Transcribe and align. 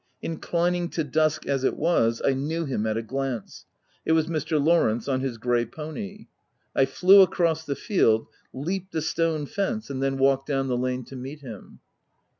Inclining 0.23 0.89
to 0.97 1.03
dusk 1.03 1.45
as 1.45 1.63
it 1.63 1.77
was, 1.77 2.23
I 2.25 2.33
knew 2.33 2.65
him 2.65 2.87
at 2.87 2.97
a 2.97 3.03
glance: 3.03 3.67
it 4.03 4.13
was 4.13 4.25
Mr. 4.25 4.59
Lawrence 4.59 5.07
on 5.07 5.19
his 5.19 5.37
grey 5.37 5.63
pony. 5.63 6.25
I 6.75 6.85
flew 6.87 7.21
across 7.21 7.63
the 7.63 7.75
field— 7.75 8.25
leaped 8.51 8.93
the 8.93 9.01
stone 9.03 9.45
fence— 9.45 9.89
and 9.91 10.01
then 10.01 10.17
walked 10.17 10.47
down 10.47 10.69
the 10.69 10.75
lane 10.75 11.03
to 11.05 11.15
meet 11.15 11.41
him. 11.41 11.81